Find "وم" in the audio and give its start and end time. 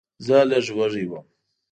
1.09-1.25